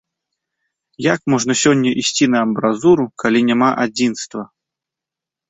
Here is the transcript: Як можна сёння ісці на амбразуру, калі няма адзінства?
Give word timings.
Як 1.13 1.21
можна 1.33 1.53
сёння 1.63 1.89
ісці 2.05 2.25
на 2.37 2.41
амбразуру, 2.47 3.05
калі 3.25 3.39
няма 3.53 3.69
адзінства? 3.87 4.41